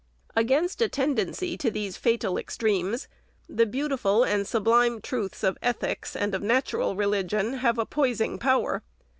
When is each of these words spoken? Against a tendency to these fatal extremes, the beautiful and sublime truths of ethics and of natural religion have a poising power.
Against 0.35 0.81
a 0.81 0.89
tendency 0.89 1.55
to 1.59 1.69
these 1.69 1.95
fatal 1.95 2.35
extremes, 2.35 3.07
the 3.47 3.67
beautiful 3.67 4.23
and 4.23 4.47
sublime 4.47 4.99
truths 4.99 5.43
of 5.43 5.59
ethics 5.61 6.15
and 6.15 6.33
of 6.33 6.41
natural 6.41 6.95
religion 6.95 7.57
have 7.59 7.77
a 7.77 7.85
poising 7.85 8.39
power. 8.39 8.81